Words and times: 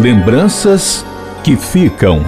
Lembranças 0.00 1.04
que 1.44 1.56
ficam. 1.56 2.22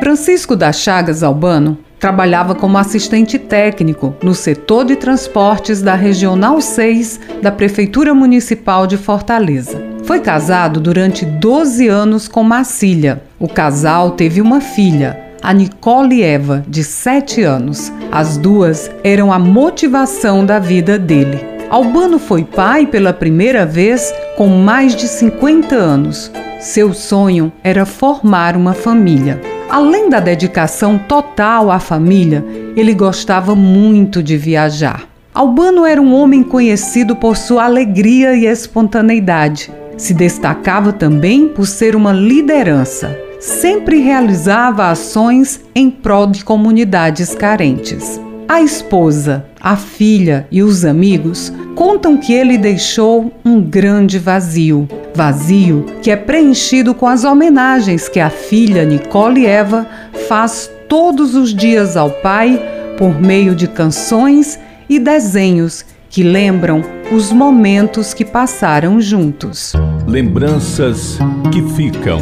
Francisco 0.00 0.56
das 0.56 0.80
Chagas 0.80 1.22
Albano 1.22 1.76
trabalhava 2.00 2.54
como 2.54 2.78
assistente 2.78 3.38
técnico 3.38 4.16
no 4.22 4.34
setor 4.34 4.86
de 4.86 4.96
transportes 4.96 5.82
da 5.82 5.94
Regional 5.94 6.58
6 6.62 7.20
da 7.42 7.52
Prefeitura 7.52 8.14
Municipal 8.14 8.86
de 8.86 8.96
Fortaleza. 8.96 9.82
Foi 10.04 10.20
casado 10.20 10.80
durante 10.80 11.26
12 11.26 11.88
anos 11.88 12.26
com 12.26 12.42
Marcília. 12.42 13.22
O 13.38 13.48
casal 13.48 14.12
teve 14.12 14.40
uma 14.40 14.62
filha, 14.62 15.23
a 15.44 15.52
Nicole 15.52 16.22
Eva, 16.22 16.64
de 16.66 16.82
7 16.82 17.42
anos. 17.42 17.92
As 18.10 18.38
duas 18.38 18.90
eram 19.04 19.30
a 19.30 19.38
motivação 19.38 20.44
da 20.44 20.58
vida 20.58 20.98
dele. 20.98 21.38
Albano 21.68 22.18
foi 22.18 22.44
pai 22.44 22.86
pela 22.86 23.12
primeira 23.12 23.66
vez 23.66 24.10
com 24.38 24.48
mais 24.48 24.96
de 24.96 25.06
50 25.06 25.74
anos. 25.74 26.32
Seu 26.60 26.94
sonho 26.94 27.52
era 27.62 27.84
formar 27.84 28.56
uma 28.56 28.72
família. 28.72 29.38
Além 29.68 30.08
da 30.08 30.18
dedicação 30.18 30.96
total 30.96 31.70
à 31.70 31.78
família, 31.78 32.42
ele 32.74 32.94
gostava 32.94 33.54
muito 33.54 34.22
de 34.22 34.38
viajar. 34.38 35.06
Albano 35.34 35.84
era 35.84 36.00
um 36.00 36.14
homem 36.14 36.42
conhecido 36.42 37.14
por 37.14 37.36
sua 37.36 37.64
alegria 37.64 38.34
e 38.34 38.46
espontaneidade. 38.46 39.70
Se 39.98 40.14
destacava 40.14 40.90
também 40.90 41.48
por 41.48 41.66
ser 41.66 41.94
uma 41.94 42.12
liderança 42.12 43.14
sempre 43.44 43.98
realizava 43.98 44.90
ações 44.90 45.60
em 45.74 45.90
prol 45.90 46.26
de 46.26 46.42
comunidades 46.42 47.34
carentes. 47.34 48.18
A 48.48 48.62
esposa, 48.62 49.44
a 49.60 49.76
filha 49.76 50.46
e 50.50 50.62
os 50.62 50.84
amigos 50.84 51.52
contam 51.74 52.16
que 52.16 52.32
ele 52.32 52.56
deixou 52.56 53.32
um 53.44 53.60
grande 53.60 54.18
vazio. 54.18 54.88
Vazio 55.14 55.84
que 56.00 56.10
é 56.10 56.16
preenchido 56.16 56.94
com 56.94 57.06
as 57.06 57.24
homenagens 57.24 58.08
que 58.08 58.18
a 58.18 58.30
filha 58.30 58.84
Nicole 58.84 59.44
Eva 59.44 59.86
faz 60.26 60.70
todos 60.88 61.34
os 61.34 61.54
dias 61.54 61.98
ao 61.98 62.10
pai 62.10 62.58
por 62.96 63.20
meio 63.20 63.54
de 63.54 63.68
canções 63.68 64.58
e 64.88 64.98
desenhos 64.98 65.84
que 66.08 66.22
lembram 66.22 66.82
os 67.12 67.30
momentos 67.30 68.14
que 68.14 68.24
passaram 68.24 69.00
juntos. 69.00 69.74
Lembranças 70.06 71.18
que 71.52 71.60
ficam. 71.74 72.20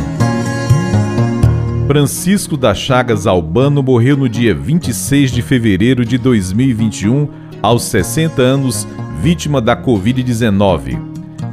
Francisco 1.87 2.57
da 2.57 2.75
Chagas 2.75 3.27
Albano 3.27 3.83
morreu 3.83 4.17
no 4.17 4.29
dia 4.29 4.55
26 4.55 5.33
de 5.33 5.43
fevereiro 5.43 6.05
de 6.05 6.17
2021, 6.17 7.29
aos 7.61 7.83
60 7.85 8.41
anos, 8.41 8.87
vítima 9.21 9.61
da 9.61 9.77
Covid-19. 9.77 10.99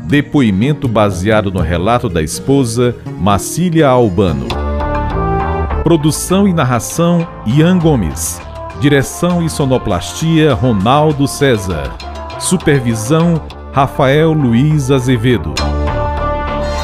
Depoimento 0.06 0.88
baseado 0.88 1.52
no 1.52 1.60
relato 1.60 2.08
da 2.08 2.22
esposa, 2.22 2.96
Macília 3.20 3.88
Albano. 3.88 4.48
Produção 5.84 6.48
e 6.48 6.54
narração, 6.54 7.28
Ian 7.46 7.80
Gomes. 7.80 8.40
Direção 8.80 9.44
e 9.44 9.50
sonoplastia, 9.50 10.54
Ronaldo 10.54 11.28
César. 11.28 11.92
Supervisão, 12.40 13.42
Rafael 13.74 14.32
Luiz 14.32 14.90
Azevedo. 14.90 15.54